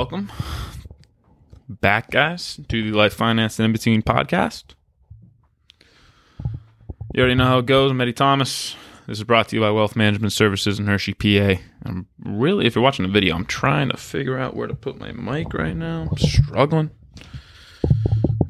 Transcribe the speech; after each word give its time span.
welcome 0.00 0.32
back, 1.68 2.10
guys, 2.10 2.58
to 2.70 2.90
the 2.90 2.96
Life 2.96 3.12
Finance 3.12 3.58
and 3.58 3.66
In 3.66 3.72
Between 3.72 4.00
podcast. 4.00 4.72
You 7.12 7.18
already 7.18 7.34
know 7.34 7.44
how 7.44 7.58
it 7.58 7.66
goes. 7.66 7.90
I'm 7.90 8.00
Eddie 8.00 8.14
Thomas. 8.14 8.76
This 9.06 9.18
is 9.18 9.24
brought 9.24 9.48
to 9.48 9.56
you 9.56 9.60
by 9.60 9.70
Wealth 9.70 9.96
Management 9.96 10.32
Services 10.32 10.78
in 10.78 10.86
Hershey, 10.86 11.12
PA. 11.12 11.60
I'm 11.84 12.06
really, 12.18 12.64
if 12.64 12.74
you're 12.74 12.82
watching 12.82 13.04
the 13.04 13.12
video, 13.12 13.34
I'm 13.34 13.44
trying 13.44 13.90
to 13.90 13.98
figure 13.98 14.38
out 14.38 14.56
where 14.56 14.66
to 14.66 14.74
put 14.74 14.98
my 14.98 15.12
mic 15.12 15.52
right 15.52 15.76
now. 15.76 16.08
I'm 16.10 16.16
struggling. 16.16 16.92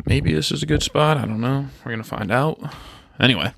Maybe 0.06 0.32
this 0.32 0.52
is 0.52 0.62
a 0.62 0.66
good 0.66 0.84
spot. 0.84 1.16
I 1.16 1.22
don't 1.22 1.40
know. 1.40 1.66
We're 1.84 1.90
going 1.90 2.04
to 2.04 2.08
find 2.08 2.30
out. 2.30 2.62
Anyway, 3.18 3.52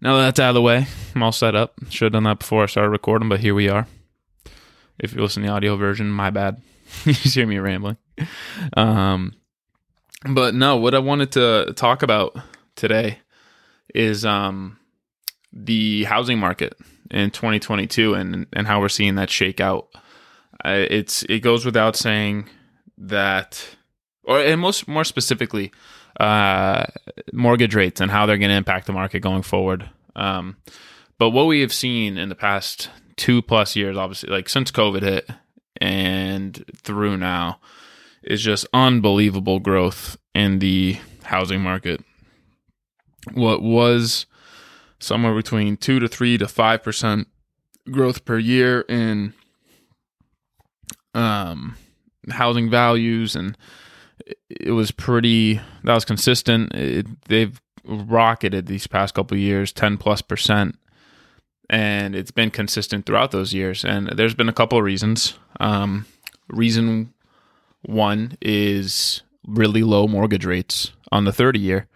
now 0.00 0.16
that 0.16 0.22
that's 0.22 0.40
out 0.40 0.48
of 0.48 0.54
the 0.54 0.62
way, 0.62 0.86
I'm 1.14 1.22
all 1.22 1.30
set 1.30 1.54
up. 1.54 1.74
Should 1.90 2.06
have 2.06 2.12
done 2.14 2.24
that 2.24 2.38
before 2.38 2.62
I 2.62 2.66
started 2.66 2.88
recording, 2.88 3.28
but 3.28 3.40
here 3.40 3.54
we 3.54 3.68
are. 3.68 3.86
If 4.98 5.12
you 5.12 5.20
listen 5.20 5.42
to 5.42 5.50
the 5.50 5.54
audio 5.54 5.76
version, 5.76 6.08
my 6.08 6.30
bad. 6.30 6.62
you 7.04 7.12
hear 7.12 7.46
me 7.46 7.58
rambling. 7.58 7.96
Um, 8.76 9.34
but 10.28 10.54
no, 10.54 10.76
what 10.76 10.94
I 10.94 10.98
wanted 10.98 11.32
to 11.32 11.72
talk 11.76 12.02
about 12.02 12.36
today 12.74 13.18
is 13.94 14.24
um, 14.24 14.78
the 15.52 16.04
housing 16.04 16.38
market 16.38 16.76
in 17.10 17.30
2022 17.30 18.14
and 18.14 18.46
and 18.52 18.66
how 18.66 18.80
we're 18.80 18.88
seeing 18.88 19.16
that 19.16 19.30
shake 19.30 19.60
out. 19.60 19.88
Uh, 20.64 20.86
it's 20.90 21.22
it 21.24 21.40
goes 21.40 21.64
without 21.64 21.96
saying 21.96 22.48
that, 22.98 23.76
or 24.24 24.40
and 24.40 24.60
most 24.60 24.88
more 24.88 25.04
specifically, 25.04 25.72
uh, 26.18 26.86
mortgage 27.32 27.74
rates 27.74 28.00
and 28.00 28.10
how 28.10 28.26
they're 28.26 28.38
going 28.38 28.50
to 28.50 28.56
impact 28.56 28.86
the 28.86 28.92
market 28.92 29.20
going 29.20 29.42
forward. 29.42 29.88
Um, 30.14 30.56
but 31.18 31.30
what 31.30 31.46
we 31.46 31.60
have 31.60 31.72
seen 31.72 32.18
in 32.18 32.28
the 32.28 32.34
past 32.34 32.90
two 33.16 33.42
plus 33.42 33.76
years, 33.76 33.96
obviously, 33.96 34.30
like 34.30 34.48
since 34.48 34.70
COVID 34.70 35.02
hit 35.02 35.30
and 35.80 36.64
through 36.76 37.16
now, 37.16 37.60
is 38.22 38.42
just 38.42 38.66
unbelievable 38.72 39.60
growth 39.60 40.16
in 40.34 40.58
the 40.58 40.98
housing 41.24 41.60
market. 41.60 42.02
What 43.32 43.62
was 43.62 44.26
somewhere 44.98 45.34
between 45.34 45.76
two 45.76 45.98
to 45.98 46.08
three 46.08 46.38
to 46.38 46.48
five 46.48 46.82
percent 46.82 47.28
growth 47.90 48.24
per 48.24 48.38
year 48.38 48.80
in 48.88 49.32
um, 51.14 51.76
housing 52.30 52.70
values, 52.70 53.36
and 53.36 53.56
it 54.48 54.72
was 54.72 54.90
pretty. 54.90 55.60
That 55.84 55.94
was 55.94 56.04
consistent. 56.04 56.74
It, 56.74 57.06
they've 57.28 57.60
rocketed 57.84 58.66
these 58.66 58.86
past 58.86 59.14
couple 59.14 59.36
years, 59.36 59.72
ten 59.72 59.96
plus 59.96 60.22
percent, 60.22 60.78
and 61.68 62.14
it's 62.14 62.30
been 62.30 62.50
consistent 62.50 63.06
throughout 63.06 63.30
those 63.30 63.52
years. 63.52 63.84
And 63.84 64.08
there's 64.08 64.34
been 64.34 64.48
a 64.48 64.52
couple 64.52 64.78
of 64.78 64.84
reasons. 64.84 65.34
Um, 65.60 66.06
reason 66.48 67.12
one 67.82 68.36
is 68.40 69.22
really 69.46 69.82
low 69.82 70.06
mortgage 70.06 70.44
rates 70.44 70.92
on 71.12 71.24
the 71.24 71.32
30 71.32 71.58
year. 71.58 71.88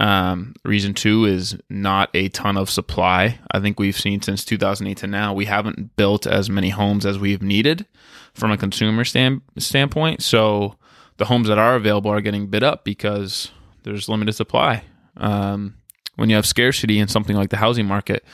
Um, 0.00 0.54
reason 0.64 0.94
two 0.94 1.24
is 1.24 1.56
not 1.68 2.10
a 2.14 2.28
ton 2.28 2.56
of 2.56 2.70
supply. 2.70 3.40
I 3.50 3.58
think 3.58 3.80
we've 3.80 3.98
seen 3.98 4.22
since 4.22 4.44
2008 4.44 4.98
to 4.98 5.06
now, 5.08 5.34
we 5.34 5.46
haven't 5.46 5.96
built 5.96 6.26
as 6.26 6.48
many 6.48 6.70
homes 6.70 7.04
as 7.04 7.18
we've 7.18 7.42
needed 7.42 7.86
from 8.32 8.52
a 8.52 8.56
consumer 8.56 9.04
stand, 9.04 9.42
standpoint. 9.56 10.22
So 10.22 10.76
the 11.16 11.24
homes 11.24 11.48
that 11.48 11.58
are 11.58 11.74
available 11.74 12.12
are 12.12 12.20
getting 12.20 12.46
bid 12.46 12.62
up 12.62 12.84
because 12.84 13.50
there's 13.82 14.08
limited 14.08 14.34
supply. 14.34 14.84
Um, 15.16 15.74
when 16.14 16.30
you 16.30 16.36
have 16.36 16.46
scarcity 16.46 17.00
in 17.00 17.08
something 17.08 17.36
like 17.36 17.50
the 17.50 17.56
housing 17.56 17.86
market, 17.86 18.24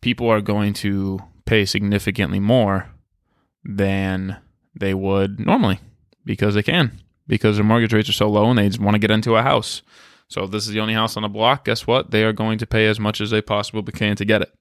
people 0.00 0.28
are 0.28 0.40
going 0.40 0.72
to 0.72 1.20
pay 1.44 1.64
significantly 1.64 2.40
more 2.40 2.90
than 3.64 4.38
they 4.78 4.94
would 4.94 5.38
normally 5.40 5.80
because 6.24 6.54
they 6.54 6.62
can, 6.62 7.00
because 7.26 7.56
their 7.56 7.64
mortgage 7.64 7.92
rates 7.92 8.08
are 8.08 8.12
so 8.14 8.28
low 8.28 8.48
and 8.48 8.58
they 8.58 8.68
just 8.68 8.80
want 8.80 8.94
to 8.94 9.00
get 9.00 9.10
into 9.10 9.36
a 9.36 9.42
house. 9.42 9.82
So 10.28 10.44
if 10.44 10.50
this 10.52 10.66
is 10.66 10.72
the 10.72 10.80
only 10.80 10.94
house 10.94 11.16
on 11.16 11.24
the 11.24 11.28
block, 11.28 11.64
guess 11.64 11.86
what? 11.86 12.12
They 12.12 12.22
are 12.22 12.32
going 12.32 12.58
to 12.58 12.66
pay 12.66 12.86
as 12.86 13.00
much 13.00 13.20
as 13.20 13.30
they 13.30 13.42
possibly 13.42 13.92
can 13.92 14.16
to 14.16 14.24
get 14.24 14.42
it. 14.42 14.52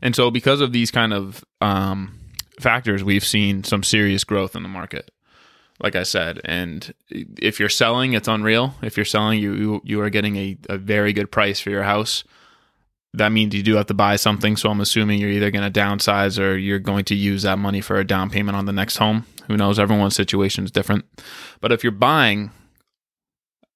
And 0.00 0.16
so 0.16 0.30
because 0.30 0.60
of 0.60 0.72
these 0.72 0.90
kind 0.90 1.12
of 1.12 1.44
um, 1.60 2.18
factors, 2.58 3.04
we've 3.04 3.24
seen 3.24 3.64
some 3.64 3.82
serious 3.82 4.24
growth 4.24 4.56
in 4.56 4.62
the 4.62 4.68
market. 4.68 5.10
Like 5.82 5.96
I 5.96 6.04
said, 6.04 6.40
and 6.44 6.94
if 7.10 7.58
you're 7.58 7.68
selling, 7.68 8.12
it's 8.12 8.28
unreal. 8.28 8.74
If 8.80 8.96
you're 8.96 9.04
selling, 9.04 9.40
you 9.40 9.54
you, 9.54 9.80
you 9.84 10.00
are 10.02 10.10
getting 10.10 10.36
a, 10.36 10.56
a 10.68 10.78
very 10.78 11.12
good 11.12 11.32
price 11.32 11.58
for 11.58 11.70
your 11.70 11.82
house. 11.82 12.22
That 13.14 13.30
means 13.30 13.54
you 13.54 13.62
do 13.62 13.76
have 13.76 13.86
to 13.86 13.94
buy 13.94 14.16
something. 14.16 14.56
So 14.56 14.70
I'm 14.70 14.80
assuming 14.80 15.20
you're 15.20 15.30
either 15.30 15.52
going 15.52 15.70
to 15.70 15.80
downsize 15.80 16.38
or 16.38 16.56
you're 16.56 16.80
going 16.80 17.04
to 17.06 17.14
use 17.14 17.42
that 17.42 17.58
money 17.58 17.80
for 17.80 17.96
a 17.96 18.04
down 18.04 18.28
payment 18.28 18.56
on 18.56 18.66
the 18.66 18.72
next 18.72 18.96
home. 18.96 19.24
Who 19.46 19.56
knows? 19.56 19.78
Everyone's 19.78 20.16
situation 20.16 20.64
is 20.64 20.72
different. 20.72 21.04
But 21.60 21.70
if 21.70 21.84
you're 21.84 21.92
buying, 21.92 22.50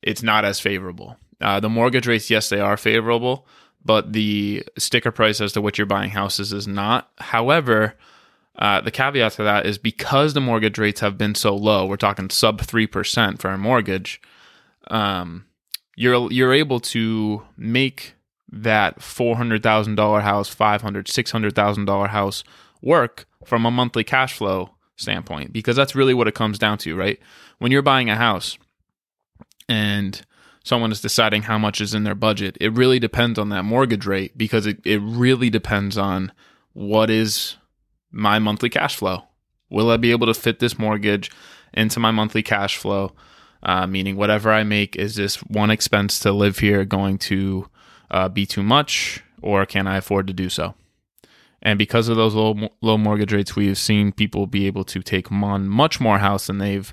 it's 0.03 0.25
not 0.25 0.45
as 0.45 0.59
favorable. 0.59 1.17
Uh, 1.41 1.61
the 1.61 1.69
mortgage 1.69 2.09
rates, 2.09 2.31
yes, 2.31 2.49
they 2.49 2.59
are 2.59 2.77
favorable, 2.77 3.47
but 3.85 4.13
the 4.13 4.65
sticker 4.77 5.13
price 5.13 5.41
as 5.41 5.53
to 5.53 5.61
what 5.61 5.79
you're 5.79 5.87
buying 5.87 6.11
houses 6.11 6.53
is 6.53 6.67
not. 6.67 7.09
However, 7.19 7.95
uh, 8.59 8.81
the 8.81 8.91
caveat 8.91 9.33
to 9.33 9.45
that 9.45 9.67
is 9.67 9.79
because 9.79 10.35
the 10.35 10.41
mortgage 10.41 10.79
rates 10.79 10.99
have 10.99 11.17
been 11.17 11.37
so 11.37 11.55
low, 11.55 11.87
we're 11.87 11.97
talking 11.97 12.29
sub 12.29 12.61
3% 12.61 13.39
for 13.39 13.51
a 13.51 13.59
mortgage, 13.59 14.21
um, 14.89 15.45
you're, 15.95 16.31
you're 16.33 16.53
able 16.53 16.81
to 16.81 17.43
make 17.57 18.15
that 18.51 18.99
$400,000 19.01 20.23
house, 20.23 20.55
$500,000, 20.55 21.05
$600,000 21.05 22.09
house 22.09 22.45
work 22.81 23.27
from 23.45 23.67
a 23.67 23.71
monthly 23.71 24.05
cash 24.05 24.35
flow 24.35 24.71
standpoint 24.97 25.53
because 25.53 25.77
that's 25.77 25.95
really 25.95 26.15
what 26.15 26.29
it 26.29 26.35
comes 26.35 26.59
down 26.59 26.79
to, 26.79 26.97
right? 26.97 27.19
When 27.59 27.73
you're 27.73 27.83
buying 27.83 28.11
a 28.11 28.17
house 28.17 28.59
and 29.69 30.21
someone 30.65 30.93
is 30.93 31.01
deciding 31.01 31.43
how 31.43 31.59
much 31.59 31.81
is 31.81 31.95
in 31.95 32.05
their 32.05 32.15
budget, 32.15 32.57
it 32.61 32.73
really 32.73 32.99
depends 32.99 33.39
on 33.39 33.49
that 33.51 33.65
mortgage 33.65 34.07
rate 34.07 34.37
because 34.37 34.67
it, 34.67 34.81
it 34.85 34.99
really 34.99 35.51
depends 35.51 35.97
on 35.99 36.33
what 36.73 37.11
is 37.11 37.57
my 38.11 38.39
monthly 38.39 38.71
cash 38.71 38.97
flow. 38.97 39.25
Will 39.71 39.91
I 39.91 39.97
be 39.97 40.11
able 40.11 40.27
to 40.27 40.35
fit 40.35 40.61
this 40.61 40.79
mortgage 40.79 41.31
into 41.75 42.01
my 42.01 42.11
monthly 42.11 42.43
cash 42.43 42.77
flow? 42.77 43.13
Uh, 43.63 43.87
meaning, 43.87 44.17
whatever 44.17 44.53
I 44.53 44.63
make, 44.63 44.95
is 44.95 45.17
this 45.17 45.37
one 45.43 45.71
expense 45.71 46.21
to 46.21 46.33
live 46.33 46.61
here 46.61 46.85
going 46.85 47.19
to 47.19 47.69
uh, 48.11 48.29
be 48.29 48.47
too 48.47 48.63
much, 48.63 49.23
or 49.43 49.67
can 49.67 49.87
I 49.87 49.99
afford 49.99 50.27
to 50.27 50.33
do 50.33 50.49
so? 50.49 50.75
And 51.61 51.79
because 51.79 52.09
of 52.09 52.17
those 52.17 52.35
low 52.35 52.71
low 52.81 52.97
mortgage 52.97 53.33
rates, 53.33 53.57
we 53.57 53.67
have 53.69 53.79
seen 53.79 54.13
people 54.13 54.47
be 54.47 54.67
able 54.67 54.85
to 54.85 55.03
take 55.03 55.31
on 55.33 55.69
much 55.69 56.01
more 56.01 56.19
house 56.19 56.47
than 56.47 56.59
they've 56.59 56.93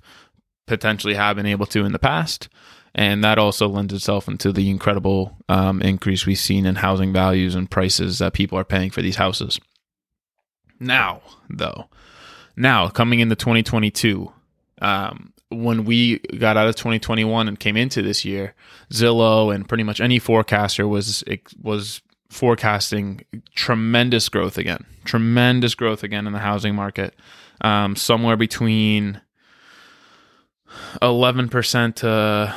potentially 0.66 1.14
have 1.14 1.36
been 1.36 1.46
able 1.46 1.68
to 1.68 1.86
in 1.86 1.92
the 1.92 2.00
past. 2.00 2.50
And 2.96 3.24
that 3.24 3.38
also 3.38 3.68
lends 3.68 3.94
itself 3.94 4.28
into 4.28 4.54
the 4.54 4.70
incredible 4.70 5.38
um, 5.50 5.82
increase 5.82 6.26
we've 6.26 6.38
seen 6.38 6.66
in 6.66 6.76
housing 6.76 7.12
values 7.12 7.54
and 7.54 7.70
prices 7.70 8.20
that 8.20 8.34
people 8.34 8.58
are 8.58 8.64
paying 8.64 8.90
for 8.90 9.02
these 9.02 9.18
houses. 9.18 9.60
Now, 10.80 11.22
though, 11.50 11.90
now 12.56 12.88
coming 12.88 13.20
into 13.20 13.36
2022, 13.36 14.32
um, 14.82 15.34
when 15.64 15.86
we 15.86 16.20
got 16.40 16.58
out 16.58 16.68
of 16.68 16.76
2021 16.76 17.48
and 17.48 17.60
came 17.60 17.78
into 17.78 18.02
this 18.02 18.26
year, 18.26 18.54
Zillow 18.92 19.54
and 19.54 19.68
pretty 19.68 19.84
much 19.84 20.02
any 20.02 20.20
forecaster 20.20 20.88
was 20.88 21.24
was 21.62 22.02
forecasting 22.30 23.24
tremendous 23.56 24.30
growth 24.30 24.58
again, 24.58 24.86
tremendous 25.06 25.76
growth 25.76 26.04
again 26.04 26.28
in 26.28 26.34
the 26.34 26.40
housing 26.40 26.76
market, 26.76 27.16
um, 27.62 27.96
somewhere 27.96 28.36
between 28.36 29.22
11% 31.02 31.96
to 31.96 32.56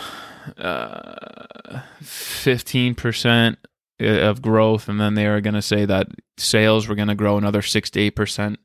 uh, 0.58 1.80
15% 2.02 3.56
of 4.00 4.42
growth. 4.42 4.88
And 4.88 5.00
then 5.00 5.14
they 5.14 5.26
are 5.26 5.40
going 5.40 5.54
to 5.54 5.62
say 5.62 5.84
that 5.84 6.08
sales 6.36 6.88
were 6.88 6.94
going 6.94 7.08
to 7.08 7.14
grow 7.14 7.38
another 7.38 7.62
6 7.62 7.90
to 7.90 8.10
8%. 8.10 8.56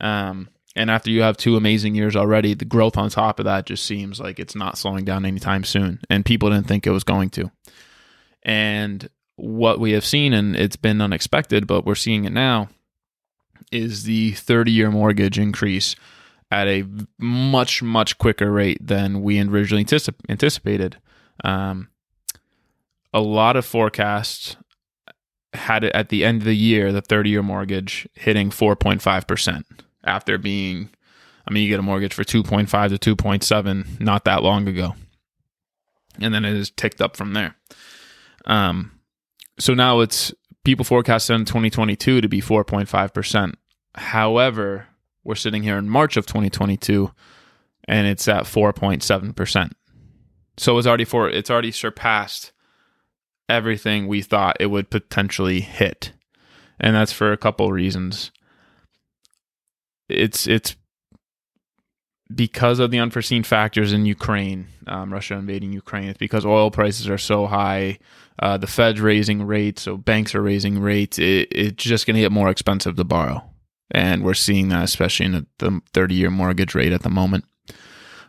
Um, 0.00 0.48
and 0.76 0.90
after 0.90 1.10
you 1.10 1.22
have 1.22 1.36
two 1.36 1.56
amazing 1.56 1.94
years 1.94 2.14
already, 2.14 2.54
the 2.54 2.64
growth 2.64 2.96
on 2.96 3.10
top 3.10 3.40
of 3.40 3.44
that 3.44 3.66
just 3.66 3.84
seems 3.84 4.20
like 4.20 4.38
it's 4.38 4.54
not 4.54 4.78
slowing 4.78 5.04
down 5.04 5.24
anytime 5.24 5.64
soon. 5.64 6.00
And 6.08 6.24
people 6.24 6.50
didn't 6.50 6.68
think 6.68 6.86
it 6.86 6.90
was 6.90 7.04
going 7.04 7.30
to. 7.30 7.50
And 8.44 9.08
what 9.36 9.80
we 9.80 9.92
have 9.92 10.04
seen, 10.04 10.32
and 10.32 10.54
it's 10.54 10.76
been 10.76 11.00
unexpected, 11.00 11.66
but 11.66 11.84
we're 11.84 11.96
seeing 11.96 12.24
it 12.24 12.32
now, 12.32 12.68
is 13.72 14.04
the 14.04 14.32
30 14.32 14.70
year 14.70 14.90
mortgage 14.90 15.38
increase 15.38 15.96
at 16.52 16.68
a 16.68 16.84
much, 17.18 17.82
much 17.82 18.18
quicker 18.18 18.50
rate 18.50 18.78
than 18.80 19.22
we 19.22 19.40
originally 19.40 19.84
anticip- 19.84 20.14
anticipated. 20.28 20.98
Um, 21.42 21.88
a 23.12 23.20
lot 23.20 23.56
of 23.56 23.66
forecasts 23.66 24.56
had 25.52 25.82
it 25.82 25.92
at 25.94 26.10
the 26.10 26.24
end 26.24 26.42
of 26.42 26.44
the 26.44 26.56
year, 26.56 26.92
the 26.92 27.00
30 27.00 27.30
year 27.30 27.42
mortgage 27.42 28.08
hitting 28.14 28.50
4.5% 28.50 29.64
after 30.04 30.38
being, 30.38 30.90
I 31.46 31.52
mean, 31.52 31.64
you 31.64 31.68
get 31.68 31.80
a 31.80 31.82
mortgage 31.82 32.14
for 32.14 32.24
2.5 32.24 32.98
to 32.98 33.16
2.7 33.16 34.00
not 34.00 34.24
that 34.24 34.42
long 34.42 34.68
ago. 34.68 34.94
And 36.20 36.34
then 36.34 36.44
it 36.44 36.54
has 36.54 36.70
ticked 36.70 37.00
up 37.00 37.16
from 37.16 37.32
there. 37.32 37.54
Um, 38.46 39.00
so 39.58 39.74
now 39.74 40.00
it's 40.00 40.32
people 40.64 40.84
forecast 40.84 41.30
in 41.30 41.44
2022 41.44 42.20
to 42.20 42.28
be 42.28 42.40
4.5%. 42.40 43.54
However, 43.94 44.86
we're 45.24 45.34
sitting 45.34 45.62
here 45.62 45.78
in 45.78 45.88
March 45.88 46.16
of 46.16 46.26
2022 46.26 47.10
and 47.86 48.06
it's 48.06 48.28
at 48.28 48.44
4.7%. 48.44 49.72
So 50.56 50.76
it's 50.76 50.86
already 50.86 51.04
for 51.04 51.28
it's 51.28 51.50
already 51.50 51.72
surpassed 51.72 52.52
everything 53.48 54.06
we 54.06 54.22
thought 54.22 54.56
it 54.60 54.66
would 54.66 54.90
potentially 54.90 55.60
hit. 55.60 56.12
And 56.78 56.94
that's 56.94 57.12
for 57.12 57.32
a 57.32 57.36
couple 57.36 57.70
reasons. 57.72 58.30
It's 60.10 60.46
it's 60.46 60.76
because 62.34 62.78
of 62.78 62.90
the 62.90 62.98
unforeseen 62.98 63.42
factors 63.42 63.92
in 63.92 64.06
Ukraine, 64.06 64.68
um, 64.86 65.12
Russia 65.12 65.34
invading 65.34 65.72
Ukraine. 65.72 66.08
It's 66.08 66.18
because 66.18 66.46
oil 66.46 66.70
prices 66.70 67.08
are 67.08 67.18
so 67.18 67.46
high, 67.46 67.98
uh, 68.38 68.56
the 68.56 68.66
Fed's 68.66 69.00
raising 69.00 69.42
rates, 69.42 69.82
so 69.82 69.96
banks 69.96 70.34
are 70.34 70.42
raising 70.42 70.78
rates. 70.78 71.18
It, 71.18 71.48
it's 71.50 71.82
just 71.82 72.06
going 72.06 72.14
to 72.14 72.20
get 72.20 72.32
more 72.32 72.48
expensive 72.48 72.96
to 72.96 73.04
borrow, 73.04 73.42
and 73.90 74.22
we're 74.22 74.34
seeing 74.34 74.68
that 74.68 74.84
especially 74.84 75.26
in 75.26 75.46
the 75.58 75.82
30-year 75.92 76.30
mortgage 76.30 76.74
rate 76.74 76.92
at 76.92 77.02
the 77.02 77.10
moment. 77.10 77.44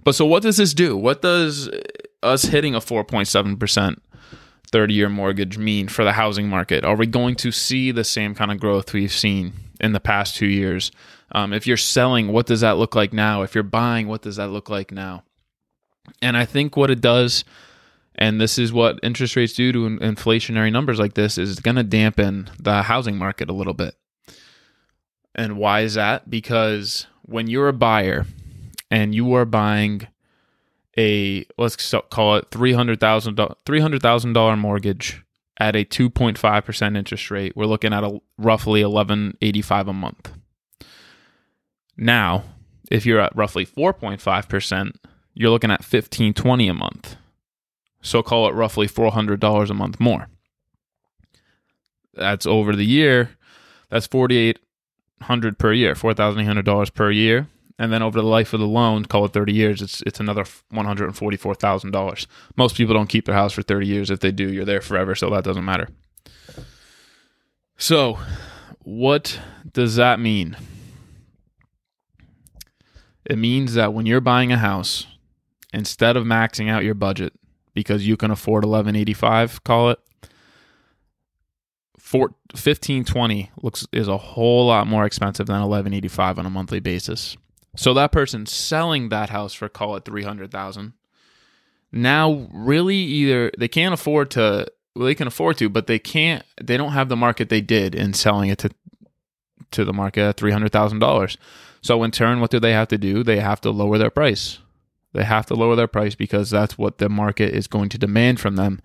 But 0.03 0.15
so, 0.15 0.25
what 0.25 0.43
does 0.43 0.57
this 0.57 0.73
do? 0.73 0.97
What 0.97 1.21
does 1.21 1.69
us 2.23 2.43
hitting 2.43 2.75
a 2.75 2.79
4.7 2.79 3.59
percent 3.59 4.01
30 4.71 4.93
year 4.93 5.09
mortgage 5.09 5.57
mean 5.57 5.87
for 5.87 6.03
the 6.03 6.13
housing 6.13 6.47
market? 6.47 6.83
Are 6.83 6.95
we 6.95 7.05
going 7.05 7.35
to 7.35 7.51
see 7.51 7.91
the 7.91 8.03
same 8.03 8.33
kind 8.33 8.51
of 8.51 8.59
growth 8.59 8.93
we've 8.93 9.11
seen 9.11 9.53
in 9.79 9.93
the 9.93 9.99
past 9.99 10.35
two 10.35 10.47
years? 10.47 10.91
Um, 11.33 11.53
if 11.53 11.65
you're 11.65 11.77
selling, 11.77 12.31
what 12.31 12.45
does 12.45 12.61
that 12.61 12.77
look 12.77 12.95
like 12.95 13.13
now? 13.13 13.41
If 13.41 13.55
you're 13.55 13.63
buying, 13.63 14.07
what 14.07 14.21
does 14.21 14.35
that 14.35 14.49
look 14.49 14.69
like 14.69 14.91
now? 14.91 15.23
And 16.21 16.35
I 16.35 16.45
think 16.45 16.75
what 16.75 16.91
it 16.91 16.99
does, 16.99 17.45
and 18.15 18.41
this 18.41 18.57
is 18.57 18.73
what 18.73 18.99
interest 19.01 19.35
rates 19.35 19.53
do 19.53 19.71
to 19.71 19.79
inflationary 19.99 20.71
numbers 20.71 20.99
like 20.99 21.13
this, 21.13 21.37
is 21.37 21.59
going 21.59 21.77
to 21.77 21.83
dampen 21.83 22.49
the 22.59 22.83
housing 22.83 23.17
market 23.17 23.49
a 23.49 23.53
little 23.53 23.73
bit. 23.73 23.95
And 25.33 25.57
why 25.57 25.81
is 25.81 25.93
that? 25.93 26.29
Because 26.29 27.07
when 27.21 27.47
you're 27.47 27.69
a 27.69 27.73
buyer 27.73 28.25
and 28.89 29.15
you 29.15 29.33
are 29.33 29.45
buying 29.45 30.07
a 30.97 31.45
let's 31.57 31.93
call 32.09 32.35
it 32.35 32.47
three 32.51 32.73
hundred 32.73 32.99
thousand 32.99 33.39
three 33.65 33.79
hundred 33.79 34.01
thousand 34.01 34.33
dollar 34.33 34.57
mortgage 34.57 35.23
at 35.57 35.73
a 35.73 35.85
two 35.85 36.09
point 36.09 36.37
five 36.37 36.65
percent 36.65 36.97
interest 36.97 37.31
rate, 37.31 37.55
we're 37.55 37.65
looking 37.65 37.93
at 37.93 38.03
a 38.03 38.19
roughly 38.37 38.81
eleven 38.81 39.37
eighty 39.41 39.61
five 39.61 39.87
a 39.87 39.93
month. 39.93 40.33
Now, 41.97 42.43
if 42.89 43.05
you're 43.05 43.19
at 43.19 43.35
roughly 43.35 43.65
four 43.65 43.93
point 43.93 44.21
five 44.21 44.47
percent, 44.47 44.99
you're 45.33 45.51
looking 45.51 45.71
at 45.71 45.83
fifteen 45.83 46.33
twenty 46.33 46.67
a 46.67 46.73
month. 46.73 47.15
So 48.01 48.23
call 48.23 48.47
it 48.47 48.53
roughly 48.53 48.87
four 48.87 49.11
hundred 49.11 49.39
dollars 49.39 49.69
a 49.69 49.75
month 49.75 49.99
more. 49.99 50.27
That's 52.13 52.45
over 52.45 52.75
the 52.75 52.85
year. 52.85 53.31
That's 53.89 54.07
forty 54.07 54.37
eight 54.37 54.59
hundred 55.21 55.57
per 55.57 55.73
year, 55.73 55.95
four 55.95 56.13
thousand 56.13 56.41
eight 56.41 56.45
hundred 56.47 56.65
dollars 56.65 56.89
per 56.89 57.11
year 57.11 57.47
and 57.81 57.91
then 57.91 58.03
over 58.03 58.21
the 58.21 58.27
life 58.27 58.53
of 58.53 58.59
the 58.59 58.67
loan, 58.67 59.05
call 59.05 59.25
it 59.25 59.33
30 59.33 59.53
years, 59.53 59.81
it's 59.81 60.03
it's 60.03 60.19
another 60.19 60.43
$144,000. 60.43 62.27
Most 62.55 62.75
people 62.75 62.93
don't 62.93 63.09
keep 63.09 63.25
their 63.25 63.33
house 63.33 63.53
for 63.53 63.63
30 63.63 63.87
years. 63.87 64.11
If 64.11 64.19
they 64.19 64.31
do, 64.31 64.53
you're 64.53 64.65
there 64.65 64.81
forever, 64.81 65.15
so 65.15 65.31
that 65.31 65.43
doesn't 65.43 65.65
matter. 65.65 65.89
So, 67.77 68.19
what 68.83 69.39
does 69.73 69.95
that 69.95 70.19
mean? 70.19 70.55
It 73.25 73.37
means 73.37 73.73
that 73.75 73.93
when 73.93 74.05
you're 74.05 74.21
buying 74.21 74.51
a 74.51 74.57
house, 74.57 75.07
instead 75.73 76.17
of 76.17 76.25
maxing 76.25 76.69
out 76.69 76.83
your 76.83 76.95
budget 76.95 77.33
because 77.73 78.07
you 78.07 78.17
can 78.17 78.31
afford 78.31 78.63
1185, 78.63 79.63
call 79.63 79.91
it, 79.91 79.99
1520 82.11 83.51
looks 83.61 83.87
is 83.93 84.07
a 84.07 84.17
whole 84.17 84.67
lot 84.67 84.87
more 84.87 85.05
expensive 85.05 85.47
than 85.47 85.55
1185 85.55 86.39
on 86.39 86.45
a 86.45 86.49
monthly 86.49 86.79
basis. 86.79 87.37
So 87.77 87.93
that 87.93 88.11
person 88.11 88.45
selling 88.45 89.09
that 89.09 89.29
house 89.29 89.53
for 89.53 89.69
call 89.69 89.95
it 89.95 90.03
300,000 90.03 90.93
now 91.91 92.47
really 92.53 92.97
either 92.97 93.51
they 93.57 93.67
can't 93.67 93.93
afford 93.93 94.31
to 94.31 94.65
well 94.95 95.05
they 95.05 95.15
can 95.15 95.27
afford 95.27 95.57
to 95.57 95.69
but 95.69 95.87
they 95.87 95.99
can't 95.99 96.43
they 96.61 96.77
don't 96.77 96.93
have 96.93 97.09
the 97.09 97.15
market 97.15 97.49
they 97.49 97.61
did 97.61 97.95
in 97.95 98.13
selling 98.13 98.49
it 98.49 98.57
to 98.57 98.69
to 99.71 99.85
the 99.85 99.93
market 99.93 100.21
at 100.21 100.37
$300,000. 100.37 101.37
So 101.81 102.03
in 102.03 102.11
turn 102.11 102.39
what 102.39 102.51
do 102.51 102.59
they 102.59 102.73
have 102.73 102.87
to 102.89 102.97
do? 102.97 103.23
They 103.23 103.39
have 103.39 103.61
to 103.61 103.71
lower 103.71 103.97
their 103.97 104.09
price. 104.09 104.59
They 105.13 105.23
have 105.23 105.45
to 105.47 105.55
lower 105.55 105.75
their 105.75 105.87
price 105.87 106.15
because 106.15 106.49
that's 106.49 106.77
what 106.77 106.97
the 106.97 107.09
market 107.09 107.53
is 107.53 107.67
going 107.67 107.89
to 107.89 107.97
demand 107.97 108.39
from 108.39 108.55
them 108.55 108.81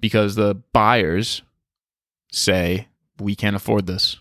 because 0.00 0.34
the 0.34 0.54
buyers 0.72 1.42
say 2.30 2.88
we 3.18 3.34
can't 3.34 3.56
afford 3.56 3.86
this 3.86 4.16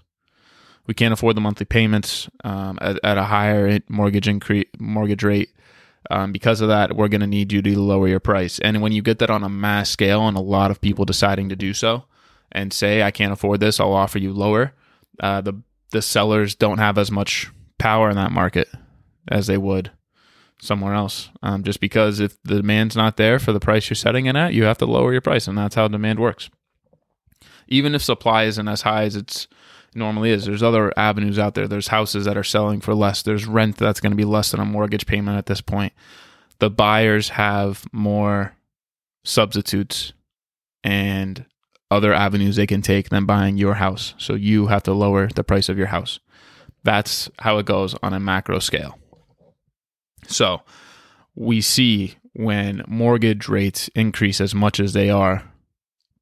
we 0.87 0.93
can't 0.93 1.13
afford 1.13 1.35
the 1.35 1.41
monthly 1.41 1.65
payments 1.65 2.29
um, 2.43 2.77
at, 2.81 2.99
at, 3.03 3.17
a 3.17 3.23
higher 3.23 3.79
mortgage 3.89 4.27
increase 4.27 4.65
mortgage 4.79 5.23
rate. 5.23 5.49
Um, 6.11 6.31
because 6.31 6.61
of 6.61 6.67
that, 6.67 6.95
we're 6.95 7.07
going 7.07 7.21
to 7.21 7.27
need 7.27 7.51
you 7.51 7.63
to 7.63 7.79
lower 7.79 8.07
your 8.07 8.19
price. 8.19 8.59
And 8.59 8.81
when 8.81 8.91
you 8.91 9.01
get 9.01 9.17
that 9.19 9.31
on 9.31 9.43
a 9.43 9.49
mass 9.49 9.89
scale, 9.89 10.27
and 10.27 10.37
a 10.37 10.41
lot 10.41 10.69
of 10.69 10.79
people 10.79 11.03
deciding 11.03 11.49
to 11.49 11.55
do 11.55 11.73
so, 11.73 12.05
and 12.51 12.71
say, 12.71 13.01
"I 13.01 13.09
can't 13.09 13.33
afford 13.33 13.59
this," 13.59 13.79
I'll 13.79 13.93
offer 13.93 14.19
you 14.19 14.31
lower. 14.31 14.73
Uh, 15.19 15.41
the 15.41 15.53
the 15.91 16.01
sellers 16.01 16.55
don't 16.55 16.77
have 16.77 16.97
as 16.97 17.11
much 17.11 17.49
power 17.77 18.09
in 18.09 18.15
that 18.15 18.31
market 18.31 18.67
as 19.27 19.47
they 19.47 19.57
would 19.57 19.91
somewhere 20.59 20.93
else. 20.93 21.29
Um, 21.43 21.63
just 21.63 21.79
because 21.79 22.19
if 22.19 22.41
the 22.43 22.57
demand's 22.57 22.95
not 22.95 23.17
there 23.17 23.39
for 23.39 23.53
the 23.53 23.59
price 23.59 23.89
you're 23.89 23.95
setting 23.95 24.25
it 24.25 24.35
at, 24.35 24.53
you 24.53 24.63
have 24.63 24.77
to 24.79 24.85
lower 24.85 25.11
your 25.11 25.21
price, 25.21 25.47
and 25.47 25.57
that's 25.57 25.75
how 25.75 25.87
demand 25.87 26.19
works. 26.19 26.49
Even 27.67 27.95
if 27.95 28.03
supply 28.03 28.43
isn't 28.43 28.67
as 28.67 28.81
high 28.81 29.03
as 29.03 29.15
it's 29.15 29.47
normally 29.95 30.31
is. 30.31 30.45
There's 30.45 30.61
other 30.61 30.91
avenues 30.97 31.39
out 31.39 31.55
there. 31.55 31.67
There's 31.67 31.87
houses 31.87 32.25
that 32.25 32.37
are 32.37 32.43
selling 32.43 32.81
for 32.81 32.93
less. 32.93 33.21
There's 33.21 33.45
rent 33.45 33.77
that's 33.77 34.01
going 34.01 34.11
to 34.11 34.17
be 34.17 34.25
less 34.25 34.51
than 34.51 34.59
a 34.59 34.65
mortgage 34.65 35.05
payment 35.05 35.37
at 35.37 35.45
this 35.45 35.61
point. 35.61 35.93
The 36.59 36.69
buyers 36.69 37.29
have 37.29 37.85
more 37.91 38.55
substitutes 39.23 40.13
and 40.83 41.45
other 41.91 42.13
avenues 42.13 42.55
they 42.55 42.67
can 42.67 42.81
take 42.81 43.09
than 43.09 43.25
buying 43.25 43.57
your 43.57 43.75
house. 43.75 44.13
So 44.17 44.33
you 44.33 44.67
have 44.67 44.83
to 44.83 44.93
lower 44.93 45.27
the 45.27 45.43
price 45.43 45.69
of 45.69 45.77
your 45.77 45.87
house. 45.87 46.19
That's 46.83 47.29
how 47.39 47.57
it 47.57 47.65
goes 47.65 47.95
on 48.01 48.13
a 48.13 48.19
macro 48.19 48.59
scale. 48.59 48.99
So 50.27 50.61
we 51.35 51.61
see 51.61 52.15
when 52.33 52.83
mortgage 52.87 53.47
rates 53.47 53.89
increase 53.95 54.41
as 54.41 54.53
much 54.53 54.79
as 54.79 54.93
they 54.93 55.09
are 55.09 55.43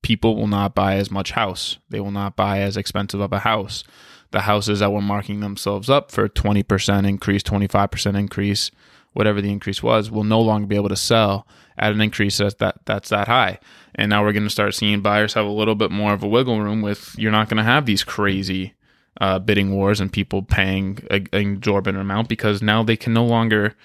people 0.04 0.36
will 0.36 0.48
not 0.48 0.76
buy 0.76 0.98
as 0.98 1.10
much 1.10 1.32
house. 1.32 1.80
They 1.90 2.00
will 2.00 2.12
not 2.12 2.36
buy 2.36 2.60
as 2.60 2.78
expensive 2.78 3.20
of 3.20 3.34
a 3.34 3.40
house. 3.40 3.84
The 4.30 4.42
houses 4.42 4.80
that 4.80 4.92
were 4.92 5.02
marking 5.02 5.40
themselves 5.40 5.90
up 5.90 6.12
for 6.12 6.30
20% 6.30 7.08
increase, 7.08 7.42
25% 7.42 8.18
increase, 8.18 8.70
whatever 9.14 9.42
the 9.42 9.52
increase 9.52 9.82
was, 9.82 10.12
will 10.12 10.24
no 10.24 10.42
longer 10.42 10.68
be 10.68 10.76
able 10.76 10.90
to 10.90 10.96
sell 10.96 11.48
at 11.78 11.92
an 11.92 12.02
increase 12.02 12.38
that's 12.38 12.56
that 12.56 12.80
that's 12.86 13.10
that 13.10 13.28
high. 13.28 13.60
And 13.96 14.10
now 14.10 14.24
we're 14.24 14.34
going 14.34 14.44
to 14.44 14.50
start 14.50 14.76
seeing 14.76 15.02
buyers 15.02 15.34
have 15.34 15.46
a 15.46 15.50
little 15.50 15.76
bit 15.76 15.92
more 15.92 16.14
of 16.14 16.24
a 16.24 16.28
wiggle 16.28 16.60
room 16.60 16.82
with 16.82 17.16
you're 17.18 17.32
not 17.32 17.50
going 17.50 17.58
to 17.58 17.64
have 17.64 17.86
these 17.86 18.04
crazy 18.04 18.74
uh, 19.22 19.40
bidding 19.40 19.72
wars 19.72 20.00
and 20.00 20.12
people 20.12 20.42
paying 20.42 21.00
an 21.12 21.28
exorbitant 21.32 22.02
amount 22.02 22.28
because 22.28 22.62
now 22.62 22.84
they 22.84 22.98
can 22.98 23.14
no 23.14 23.26
longer 23.26 23.76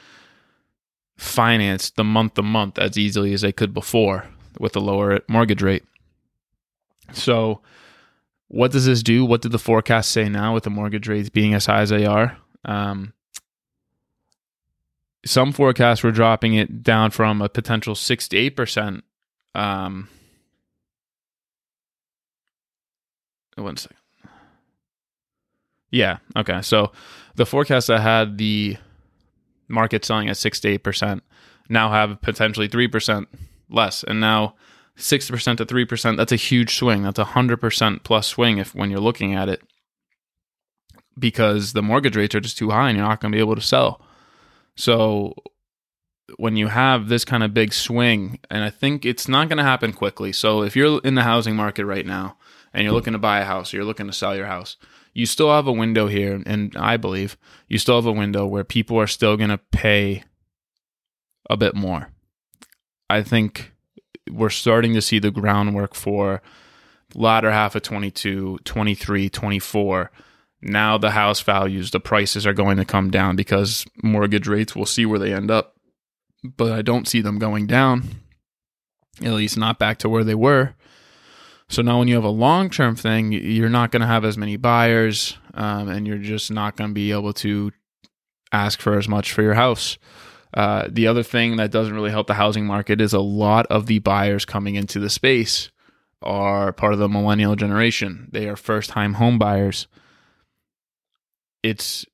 finance 1.16 1.90
the 1.90 2.04
month 2.04 2.34
to 2.34 2.42
month 2.42 2.78
as 2.78 2.96
easily 2.96 3.32
as 3.34 3.42
they 3.42 3.52
could 3.52 3.74
before 3.74 4.26
with 4.58 4.74
a 4.76 4.80
lower 4.80 5.20
mortgage 5.28 5.62
rate. 5.62 5.84
So, 7.12 7.60
what 8.48 8.72
does 8.72 8.86
this 8.86 9.02
do? 9.02 9.24
What 9.24 9.42
did 9.42 9.52
the 9.52 9.58
forecast 9.58 10.10
say 10.10 10.28
now 10.28 10.54
with 10.54 10.64
the 10.64 10.70
mortgage 10.70 11.08
rates 11.08 11.28
being 11.28 11.54
as 11.54 11.66
high 11.66 11.82
as 11.82 11.90
they 11.90 12.06
are? 12.06 12.38
Um, 12.64 13.12
some 15.28 15.52
forecasts 15.52 16.02
were 16.02 16.12
dropping 16.12 16.54
it 16.54 16.82
down 16.82 17.10
from 17.10 17.42
a 17.42 17.48
potential 17.48 17.94
six 17.94 18.28
to 18.28 18.36
eight 18.36 18.56
percent. 18.56 19.04
Um, 19.54 20.08
one 23.56 23.76
second. 23.76 23.96
Yeah. 25.90 26.18
Okay. 26.36 26.62
So 26.62 26.92
the 27.34 27.46
forecast 27.46 27.88
that 27.88 28.00
had 28.00 28.38
the 28.38 28.76
market 29.68 30.04
selling 30.04 30.28
at 30.28 30.36
six 30.36 30.60
to 30.60 30.68
eight 30.68 30.84
percent 30.84 31.22
now 31.68 31.90
have 31.90 32.20
potentially 32.20 32.68
three 32.68 32.88
percent 32.88 33.28
less, 33.68 34.02
and 34.02 34.20
now 34.20 34.54
60% 34.98 35.58
to 35.58 35.64
3%, 35.64 36.16
that's 36.16 36.32
a 36.32 36.36
huge 36.36 36.74
swing. 36.74 37.04
That's 37.04 37.20
a 37.20 37.24
100% 37.24 38.02
plus 38.02 38.26
swing 38.26 38.58
if 38.58 38.74
when 38.74 38.90
you're 38.90 38.98
looking 38.98 39.32
at 39.34 39.48
it 39.48 39.62
because 41.16 41.72
the 41.72 41.82
mortgage 41.82 42.16
rates 42.16 42.34
are 42.34 42.40
just 42.40 42.58
too 42.58 42.70
high 42.70 42.88
and 42.88 42.98
you're 42.98 43.06
not 43.06 43.20
going 43.20 43.32
to 43.32 43.36
be 43.36 43.40
able 43.40 43.54
to 43.54 43.60
sell. 43.60 44.00
So 44.78 45.34
when 46.36 46.54
you 46.54 46.68
have 46.68 47.08
this 47.08 47.24
kind 47.24 47.42
of 47.42 47.52
big 47.52 47.72
swing, 47.72 48.38
and 48.48 48.62
I 48.62 48.70
think 48.70 49.04
it's 49.04 49.26
not 49.26 49.48
going 49.48 49.56
to 49.56 49.64
happen 49.64 49.92
quickly. 49.92 50.32
So 50.32 50.62
if 50.62 50.76
you're 50.76 51.00
in 51.02 51.16
the 51.16 51.24
housing 51.24 51.56
market 51.56 51.84
right 51.84 52.06
now 52.06 52.36
and 52.72 52.84
you're 52.84 52.92
looking 52.92 53.12
to 53.12 53.18
buy 53.18 53.40
a 53.40 53.44
house 53.44 53.74
or 53.74 53.78
you're 53.78 53.84
looking 53.84 54.06
to 54.06 54.12
sell 54.12 54.36
your 54.36 54.46
house, 54.46 54.76
you 55.12 55.26
still 55.26 55.50
have 55.50 55.66
a 55.66 55.72
window 55.72 56.06
here, 56.06 56.40
and 56.46 56.76
I 56.76 56.96
believe 56.96 57.36
you 57.66 57.76
still 57.78 57.96
have 57.96 58.06
a 58.06 58.12
window 58.12 58.46
where 58.46 58.62
people 58.62 59.00
are 59.00 59.08
still 59.08 59.36
going 59.36 59.50
to 59.50 59.58
pay 59.58 60.22
a 61.50 61.56
bit 61.56 61.74
more. 61.74 62.10
I 63.10 63.22
think 63.22 63.72
we're 64.30 64.48
starting 64.48 64.94
to 64.94 65.02
see 65.02 65.18
the 65.18 65.32
groundwork 65.32 65.96
for 65.96 66.40
latter 67.16 67.50
half 67.50 67.74
of 67.74 67.82
22, 67.82 68.60
23, 68.62 69.28
24 69.28 70.12
now 70.60 70.98
the 70.98 71.10
house 71.10 71.40
values, 71.40 71.90
the 71.90 72.00
prices 72.00 72.46
are 72.46 72.52
going 72.52 72.76
to 72.78 72.84
come 72.84 73.10
down 73.10 73.36
because 73.36 73.86
mortgage 74.02 74.48
rates, 74.48 74.74
we'll 74.74 74.86
see 74.86 75.06
where 75.06 75.18
they 75.18 75.32
end 75.32 75.50
up. 75.50 75.76
But 76.44 76.72
I 76.72 76.82
don't 76.82 77.08
see 77.08 77.20
them 77.20 77.38
going 77.38 77.66
down, 77.66 78.04
at 79.22 79.32
least 79.32 79.56
not 79.56 79.78
back 79.78 79.98
to 79.98 80.08
where 80.08 80.24
they 80.24 80.34
were. 80.34 80.74
So 81.68 81.82
now, 81.82 81.98
when 81.98 82.08
you 82.08 82.14
have 82.14 82.24
a 82.24 82.28
long 82.28 82.70
term 82.70 82.96
thing, 82.96 83.32
you're 83.32 83.68
not 83.68 83.90
going 83.90 84.00
to 84.00 84.06
have 84.06 84.24
as 84.24 84.38
many 84.38 84.56
buyers, 84.56 85.36
um, 85.54 85.88
and 85.88 86.06
you're 86.06 86.16
just 86.16 86.50
not 86.50 86.76
going 86.76 86.90
to 86.90 86.94
be 86.94 87.12
able 87.12 87.34
to 87.34 87.72
ask 88.52 88.80
for 88.80 88.96
as 88.96 89.08
much 89.08 89.32
for 89.32 89.42
your 89.42 89.54
house. 89.54 89.98
Uh, 90.54 90.88
the 90.90 91.06
other 91.06 91.22
thing 91.22 91.56
that 91.56 91.70
doesn't 91.70 91.94
really 91.94 92.10
help 92.10 92.26
the 92.26 92.34
housing 92.34 92.64
market 92.64 93.00
is 93.00 93.12
a 93.12 93.20
lot 93.20 93.66
of 93.66 93.86
the 93.86 93.98
buyers 93.98 94.46
coming 94.46 94.76
into 94.76 94.98
the 94.98 95.10
space 95.10 95.70
are 96.22 96.72
part 96.72 96.94
of 96.94 96.98
the 96.98 97.08
millennial 97.08 97.54
generation. 97.54 98.28
They 98.32 98.48
are 98.48 98.56
first 98.56 98.90
time 98.90 99.14
home 99.14 99.38
buyers. 99.38 99.86
It's 101.62 102.06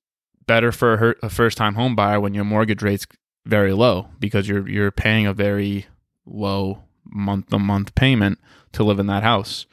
better 0.47 0.73
for 0.73 1.17
a 1.23 1.31
first 1.31 1.57
time 1.57 1.75
home 1.75 1.97
buyer 1.97 2.21
when 2.21 2.35
your 2.35 2.45
mortgage 2.45 2.83
rate's 2.83 3.07
very 3.47 3.73
low 3.73 4.09
because 4.19 4.49
you're 4.49 4.69
you're 4.69 4.91
paying 4.91 5.27
a 5.27 5.35
very 5.35 5.87
low 6.27 6.85
month 7.05 7.49
to 7.49 7.59
month 7.59 7.95
payment 7.95 8.39
to 8.73 8.85
live 8.85 8.99
in 8.99 9.07
that 9.07 9.23
house. 9.23 9.67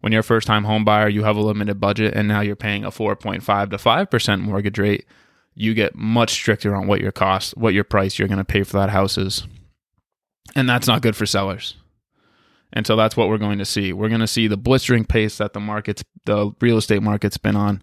When 0.00 0.12
you're 0.12 0.20
a 0.20 0.24
first 0.24 0.46
time 0.46 0.64
home 0.64 0.84
buyer, 0.84 1.08
you 1.08 1.24
have 1.24 1.36
a 1.36 1.40
limited 1.40 1.80
budget 1.80 2.14
and 2.14 2.28
now 2.28 2.40
you're 2.40 2.56
paying 2.56 2.84
a 2.84 2.90
4.5 2.90 3.70
to 3.70 3.76
5% 3.76 4.40
mortgage 4.40 4.78
rate 4.78 5.06
you 5.58 5.74
get 5.74 5.96
much 5.96 6.30
stricter 6.30 6.74
on 6.76 6.86
what 6.86 7.00
your 7.00 7.10
cost, 7.10 7.56
what 7.56 7.74
your 7.74 7.82
price 7.82 8.16
you're 8.16 8.28
going 8.28 8.38
to 8.38 8.44
pay 8.44 8.62
for 8.62 8.78
that 8.78 8.90
house 8.90 9.18
is. 9.18 9.44
And 10.54 10.68
that's 10.68 10.86
not 10.86 11.02
good 11.02 11.16
for 11.16 11.26
sellers. 11.26 11.74
And 12.72 12.86
so 12.86 12.94
that's 12.94 13.16
what 13.16 13.28
we're 13.28 13.38
going 13.38 13.58
to 13.58 13.64
see. 13.64 13.92
We're 13.92 14.08
going 14.08 14.20
to 14.20 14.28
see 14.28 14.46
the 14.46 14.56
blistering 14.56 15.04
pace 15.04 15.38
that 15.38 15.54
the 15.54 15.60
markets, 15.60 16.04
the 16.26 16.52
real 16.60 16.76
estate 16.76 17.02
market's 17.02 17.38
been 17.38 17.56
on, 17.56 17.82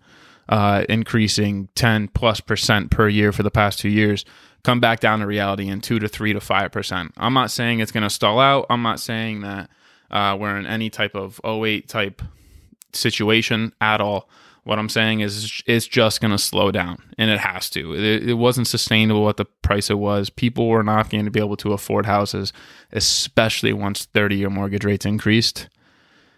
uh, 0.50 0.86
increasing 0.90 1.70
10 1.76 2.10
plus 2.10 2.40
percent 2.40 2.92
per 2.92 3.08
year 3.08 3.32
for 3.32 3.44
the 3.44 3.52
past 3.52 3.80
two 3.80 3.90
years, 3.90 4.26
come 4.64 4.80
back 4.80 5.00
down 5.00 5.20
to 5.20 5.28
reality 5.28 5.68
in 5.68 5.82
two 5.82 6.00
to 6.00 6.08
three 6.08 6.34
to 6.34 6.42
five 6.42 6.72
percent. 6.72 7.14
I'm 7.18 7.34
not 7.34 7.52
saying 7.52 7.80
it's 7.80 7.92
going 7.92 8.04
to 8.04 8.10
stall 8.10 8.40
out. 8.40 8.66
I'm 8.70 8.82
not 8.82 9.00
saying 9.00 9.42
that 9.42 9.70
uh, 10.12 10.38
we're 10.40 10.58
in 10.58 10.66
any 10.66 10.90
type 10.90 11.16
of 11.16 11.40
08 11.46 11.88
type 11.88 12.22
situation 12.94 13.74
at 13.82 14.02
all. 14.02 14.30
What 14.64 14.80
I'm 14.80 14.90
saying 14.90 15.20
is 15.20 15.62
it's 15.68 15.88
just 15.88 16.22
going 16.22 16.32
to 16.32 16.40
slow 16.40 16.72
down, 16.72 16.98
and 17.20 17.30
it 17.30 17.40
has 17.40 17.70
to. 17.72 17.94
It, 17.94 18.30
it, 18.30 18.34
wasn't 18.34 18.66
sustainable 18.66 19.30
at 19.30 19.38
the 19.38 19.46
price 19.46 19.92
it 19.92 20.00
was. 20.00 20.32
People 20.32 20.68
were 20.70 20.84
not 20.84 21.12
going 21.12 21.26
to 21.26 21.32
be 21.32 21.40
able 21.40 21.58
to 21.58 21.74
afford 21.74 22.08
houses, 22.08 22.52
especially 22.92 23.74
once 23.74 24.06
30 24.06 24.38
year 24.38 24.50
mortgage 24.50 24.84
rates 24.84 25.06
increased. 25.06 25.70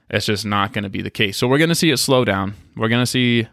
It's 0.09 0.25
just 0.25 0.45
not 0.45 0.73
going 0.73 0.83
to 0.83 0.89
be 0.89 1.01
the 1.01 1.09
case. 1.09 1.37
So 1.37 1.47
we're 1.47 1.57
going 1.57 1.69
to 1.69 1.75
see 1.75 1.89
it 1.89 1.97
slow 1.97 2.25
down. 2.25 2.55
We're 2.75 2.89
going 2.89 3.01
to 3.01 3.05
see 3.05 3.47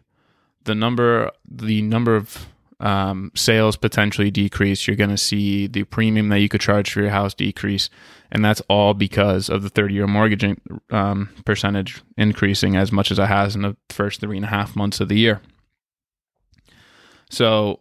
the 0.64 0.74
number 0.74 1.30
the 1.48 1.82
number 1.82 2.16
of 2.16 2.46
um, 2.80 3.30
sales 3.34 3.76
potentially 3.76 4.30
decrease. 4.30 4.86
You're 4.86 4.96
going 4.96 5.10
to 5.10 5.16
see 5.16 5.66
the 5.66 5.84
premium 5.84 6.28
that 6.28 6.40
you 6.40 6.48
could 6.48 6.60
charge 6.60 6.92
for 6.92 7.00
your 7.00 7.10
house 7.10 7.34
decrease, 7.34 7.88
and 8.30 8.44
that's 8.44 8.60
all 8.68 8.94
because 8.94 9.48
of 9.48 9.62
the 9.62 9.70
30 9.70 9.94
year 9.94 10.06
mortgage 10.06 10.58
um, 10.90 11.30
percentage 11.44 12.02
increasing 12.16 12.76
as 12.76 12.92
much 12.92 13.10
as 13.10 13.18
it 13.18 13.26
has 13.26 13.54
in 13.54 13.62
the 13.62 13.76
first 13.90 14.20
three 14.20 14.36
and 14.36 14.44
a 14.44 14.48
half 14.48 14.76
months 14.76 15.00
of 15.00 15.08
the 15.08 15.18
year. 15.18 15.40
So 17.30 17.80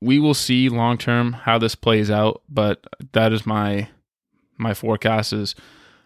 we 0.00 0.18
will 0.18 0.34
see 0.34 0.68
long 0.68 0.98
term 0.98 1.32
how 1.32 1.58
this 1.58 1.74
plays 1.74 2.10
out, 2.10 2.42
but 2.48 2.86
that 3.12 3.32
is 3.32 3.46
my 3.46 3.88
my 4.58 4.74
forecast 4.74 5.32
is 5.32 5.54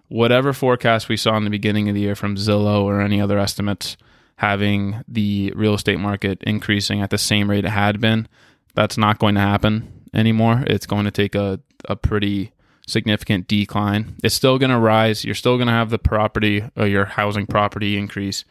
whatever 0.08 0.52
forecast 0.52 1.08
we 1.08 1.16
saw 1.16 1.36
in 1.36 1.44
the 1.44 1.50
beginning 1.50 1.88
of 1.88 1.94
the 1.94 2.00
year 2.00 2.16
from 2.16 2.34
Zillow 2.34 2.82
or 2.82 3.00
any 3.00 3.20
other 3.20 3.38
estimates 3.38 3.96
having 4.40 5.04
the 5.06 5.52
real 5.54 5.74
estate 5.74 6.00
market 6.00 6.42
increasing 6.44 7.02
at 7.02 7.10
the 7.10 7.18
same 7.18 7.50
rate 7.50 7.66
it 7.66 7.70
had 7.70 8.00
been. 8.00 8.26
That's 8.74 8.96
not 8.96 9.18
going 9.18 9.34
to 9.34 9.40
happen 9.42 9.92
anymore. 10.14 10.64
It's 10.66 10.86
going 10.86 11.04
to 11.04 11.10
take 11.10 11.34
a, 11.34 11.60
a 11.84 11.94
pretty 11.94 12.52
significant 12.86 13.48
decline. 13.48 14.16
It's 14.24 14.34
still 14.34 14.58
going 14.58 14.70
to 14.70 14.78
rise. 14.78 15.26
You're 15.26 15.34
still 15.34 15.58
going 15.58 15.66
to 15.66 15.74
have 15.74 15.90
the 15.90 15.98
property 15.98 16.64
or 16.74 16.86
your 16.86 17.04
housing 17.04 17.46
property 17.46 17.98
increase, 17.98 18.46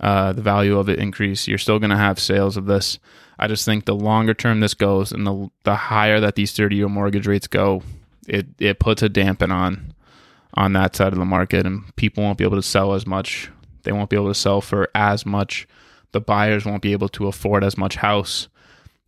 uh, 0.00 0.32
the 0.32 0.40
value 0.40 0.78
of 0.78 0.88
it 0.88 0.98
increase. 0.98 1.46
You're 1.46 1.58
still 1.58 1.78
going 1.78 1.90
to 1.90 1.98
have 1.98 2.18
sales 2.18 2.56
of 2.56 2.64
this. 2.64 2.98
I 3.38 3.46
just 3.46 3.66
think 3.66 3.84
the 3.84 3.94
longer 3.94 4.32
term 4.32 4.60
this 4.60 4.72
goes 4.72 5.12
and 5.12 5.26
the 5.26 5.50
the 5.64 5.74
higher 5.76 6.18
that 6.18 6.36
these 6.36 6.52
30 6.52 6.76
year 6.76 6.88
mortgage 6.88 7.26
rates 7.26 7.46
go, 7.46 7.82
it 8.26 8.46
it 8.58 8.78
puts 8.78 9.02
a 9.02 9.10
dampen 9.10 9.52
on 9.52 9.92
on 10.54 10.72
that 10.72 10.96
side 10.96 11.12
of 11.12 11.18
the 11.18 11.26
market 11.26 11.66
and 11.66 11.94
people 11.96 12.24
won't 12.24 12.38
be 12.38 12.44
able 12.44 12.56
to 12.56 12.62
sell 12.62 12.94
as 12.94 13.06
much 13.06 13.50
they 13.86 13.92
won't 13.92 14.10
be 14.10 14.16
able 14.16 14.28
to 14.28 14.34
sell 14.34 14.60
for 14.60 14.90
as 14.94 15.24
much. 15.24 15.66
The 16.12 16.20
buyers 16.20 16.66
won't 16.66 16.82
be 16.82 16.92
able 16.92 17.08
to 17.10 17.26
afford 17.26 17.64
as 17.64 17.78
much 17.78 17.96
house. 17.96 18.48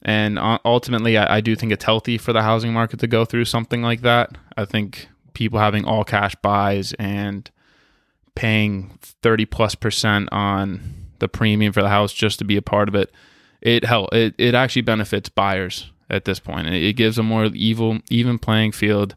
And 0.02 0.38
uh, 0.38 0.58
ultimately, 0.64 1.18
I, 1.18 1.37
I 1.37 1.40
do 1.40 1.54
think 1.54 1.73
it's 1.73 1.85
healthy 1.85 2.16
for 2.16 2.32
the 2.32 2.42
housing 2.42 2.73
market 2.73 3.00
to 3.00 3.06
go 3.06 3.25
through 3.25 3.44
something 3.44 3.82
like 3.82 4.00
that. 4.02 4.38
I 4.56 4.64
think 4.64 5.08
people 5.35 5.58
having 5.58 5.85
all 5.85 6.04
cash 6.04 6.35
buys 6.37 6.94
and 6.94 7.50
paying 8.35 8.99
30 9.02 9.47
plus 9.47 9.75
percent 9.75 10.28
on 10.32 10.80
the 11.18 11.28
premium 11.28 11.73
for 11.73 11.82
the 11.82 11.88
house 11.88 12.12
just 12.12 12.38
to 12.38 12.44
be 12.44 12.56
a 12.56 12.62
part 12.62 12.88
of 12.88 12.94
it, 12.94 13.11
it 13.61 13.85
help 13.85 14.14
it, 14.14 14.35
it 14.38 14.54
actually 14.54 14.82
benefits 14.82 15.28
buyers 15.28 15.90
at 16.08 16.25
this 16.25 16.38
point. 16.38 16.68
It, 16.68 16.82
it 16.82 16.92
gives 16.94 17.18
a 17.18 17.23
more 17.23 17.47
evil 17.47 17.99
even 18.11 18.38
playing 18.38 18.73
field. 18.73 19.16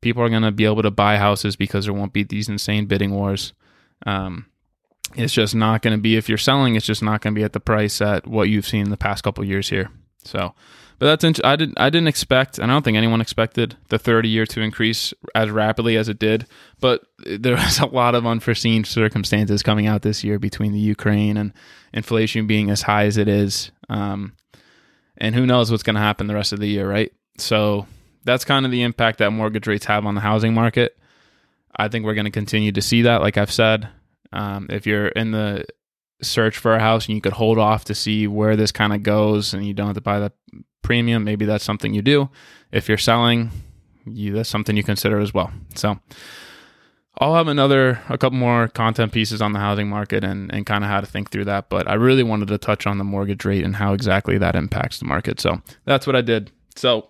People 0.00 0.22
are 0.22 0.28
going 0.28 0.42
to 0.42 0.52
be 0.52 0.66
able 0.66 0.82
to 0.82 0.90
buy 0.90 1.16
houses 1.16 1.56
because 1.56 1.86
there 1.86 1.94
won't 1.94 2.12
be 2.12 2.22
these 2.22 2.48
insane 2.48 2.86
bidding 2.86 3.12
wars. 3.12 3.52
Um, 4.06 4.46
it's 5.14 5.32
just 5.32 5.54
not 5.54 5.82
going 5.82 5.96
to 5.96 6.00
be 6.00 6.16
if 6.16 6.28
you're 6.28 6.38
selling 6.38 6.74
it's 6.74 6.86
just 6.86 7.02
not 7.02 7.20
going 7.20 7.34
to 7.34 7.38
be 7.38 7.44
at 7.44 7.52
the 7.52 7.60
price 7.60 8.00
at 8.00 8.26
what 8.26 8.48
you've 8.48 8.66
seen 8.66 8.82
in 8.82 8.90
the 8.90 8.96
past 8.96 9.24
couple 9.24 9.44
years 9.44 9.68
here. 9.68 9.90
So 10.24 10.54
but 10.98 11.06
that's 11.06 11.24
int- 11.24 11.44
I 11.44 11.56
didn't 11.56 11.78
I 11.78 11.90
didn't 11.90 12.08
expect 12.08 12.58
and 12.58 12.70
I 12.70 12.74
don't 12.74 12.84
think 12.84 12.96
anyone 12.96 13.20
expected 13.20 13.76
the 13.88 13.98
30 13.98 14.28
year 14.28 14.46
to 14.46 14.60
increase 14.60 15.14
as 15.34 15.50
rapidly 15.50 15.96
as 15.96 16.08
it 16.08 16.18
did 16.18 16.46
but 16.80 17.02
there 17.24 17.56
was 17.56 17.78
a 17.78 17.86
lot 17.86 18.14
of 18.14 18.26
unforeseen 18.26 18.84
circumstances 18.84 19.62
coming 19.62 19.86
out 19.86 20.02
this 20.02 20.24
year 20.24 20.38
between 20.38 20.72
the 20.72 20.78
Ukraine 20.78 21.36
and 21.36 21.52
inflation 21.92 22.46
being 22.46 22.70
as 22.70 22.82
high 22.82 23.06
as 23.06 23.16
it 23.16 23.28
is 23.28 23.70
um, 23.88 24.34
and 25.16 25.34
who 25.34 25.46
knows 25.46 25.70
what's 25.70 25.82
going 25.82 25.96
to 25.96 26.00
happen 26.00 26.26
the 26.26 26.34
rest 26.34 26.52
of 26.52 26.60
the 26.60 26.68
year 26.68 26.88
right? 26.88 27.12
So 27.38 27.86
that's 28.24 28.44
kind 28.44 28.66
of 28.66 28.72
the 28.72 28.82
impact 28.82 29.18
that 29.18 29.30
mortgage 29.30 29.66
rates 29.66 29.86
have 29.86 30.04
on 30.04 30.14
the 30.14 30.20
housing 30.20 30.52
market. 30.52 30.98
I 31.74 31.88
think 31.88 32.04
we're 32.04 32.14
going 32.14 32.24
to 32.24 32.30
continue 32.30 32.72
to 32.72 32.82
see 32.82 33.02
that 33.02 33.20
like 33.20 33.36
I've 33.36 33.52
said 33.52 33.88
um, 34.32 34.66
if 34.70 34.86
you're 34.86 35.08
in 35.08 35.32
the 35.32 35.64
search 36.20 36.58
for 36.58 36.74
a 36.74 36.80
house 36.80 37.06
and 37.06 37.14
you 37.14 37.20
could 37.20 37.32
hold 37.32 37.58
off 37.58 37.84
to 37.84 37.94
see 37.94 38.26
where 38.26 38.56
this 38.56 38.72
kind 38.72 38.92
of 38.92 39.02
goes 39.02 39.54
and 39.54 39.66
you 39.66 39.74
don't 39.74 39.86
have 39.86 39.94
to 39.94 40.00
buy 40.00 40.18
the 40.18 40.32
premium, 40.82 41.24
maybe 41.24 41.44
that's 41.44 41.64
something 41.64 41.94
you 41.94 42.02
do. 42.02 42.28
If 42.72 42.88
you're 42.88 42.98
selling, 42.98 43.50
you, 44.04 44.32
that's 44.32 44.48
something 44.48 44.76
you 44.76 44.82
consider 44.82 45.20
as 45.20 45.32
well. 45.32 45.52
So 45.74 45.98
I'll 47.18 47.34
have 47.34 47.48
another, 47.48 48.00
a 48.08 48.18
couple 48.18 48.38
more 48.38 48.68
content 48.68 49.12
pieces 49.12 49.42
on 49.42 49.52
the 49.52 49.58
housing 49.58 49.88
market 49.88 50.24
and, 50.24 50.52
and 50.52 50.66
kind 50.66 50.84
of 50.84 50.90
how 50.90 51.00
to 51.00 51.06
think 51.06 51.30
through 51.30 51.46
that. 51.46 51.68
But 51.68 51.88
I 51.88 51.94
really 51.94 52.22
wanted 52.22 52.48
to 52.48 52.58
touch 52.58 52.86
on 52.86 52.98
the 52.98 53.04
mortgage 53.04 53.44
rate 53.44 53.64
and 53.64 53.76
how 53.76 53.92
exactly 53.92 54.38
that 54.38 54.56
impacts 54.56 54.98
the 54.98 55.04
market. 55.04 55.40
So 55.40 55.62
that's 55.84 56.06
what 56.06 56.16
I 56.16 56.20
did. 56.20 56.50
So 56.76 57.08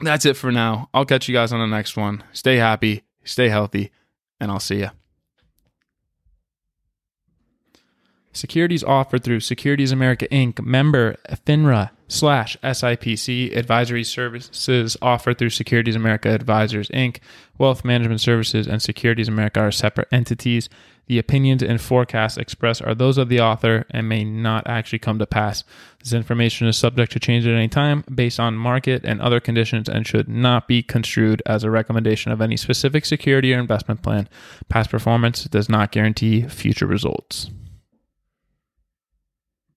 that's 0.00 0.24
it 0.24 0.36
for 0.36 0.52
now. 0.52 0.88
I'll 0.94 1.04
catch 1.04 1.28
you 1.28 1.34
guys 1.34 1.52
on 1.52 1.60
the 1.60 1.66
next 1.66 1.96
one. 1.96 2.22
Stay 2.32 2.56
happy, 2.56 3.02
stay 3.24 3.48
healthy, 3.48 3.90
and 4.40 4.50
I'll 4.50 4.60
see 4.60 4.78
you. 4.78 4.90
Securities 8.32 8.84
offered 8.84 9.24
through 9.24 9.40
Securities 9.40 9.90
America 9.90 10.28
Inc., 10.28 10.64
member 10.64 11.16
FINRA 11.28 11.90
slash 12.08 12.56
SIPC. 12.62 13.56
Advisory 13.56 14.04
services 14.04 14.96
offered 15.00 15.38
through 15.38 15.50
Securities 15.50 15.96
America 15.96 16.28
Advisors 16.28 16.88
Inc., 16.90 17.18
Wealth 17.58 17.84
Management 17.84 18.20
Services, 18.20 18.66
and 18.66 18.80
Securities 18.80 19.28
America 19.28 19.60
are 19.60 19.72
separate 19.72 20.08
entities. 20.12 20.68
The 21.06 21.18
opinions 21.18 21.62
and 21.62 21.80
forecasts 21.80 22.36
expressed 22.36 22.82
are 22.82 22.94
those 22.94 23.16
of 23.16 23.30
the 23.30 23.40
author 23.40 23.86
and 23.90 24.08
may 24.08 24.24
not 24.24 24.66
actually 24.66 24.98
come 24.98 25.18
to 25.18 25.26
pass. 25.26 25.64
This 26.00 26.12
information 26.12 26.68
is 26.68 26.76
subject 26.76 27.12
to 27.12 27.20
change 27.20 27.46
at 27.46 27.54
any 27.54 27.68
time 27.68 28.04
based 28.14 28.38
on 28.38 28.54
market 28.56 29.04
and 29.04 29.18
other 29.20 29.40
conditions 29.40 29.88
and 29.88 30.06
should 30.06 30.28
not 30.28 30.68
be 30.68 30.82
construed 30.82 31.42
as 31.46 31.64
a 31.64 31.70
recommendation 31.70 32.30
of 32.30 32.42
any 32.42 32.58
specific 32.58 33.06
security 33.06 33.54
or 33.54 33.58
investment 33.58 34.02
plan. 34.02 34.28
Past 34.68 34.90
performance 34.90 35.44
does 35.44 35.70
not 35.70 35.92
guarantee 35.92 36.42
future 36.42 36.86
results. 36.86 37.50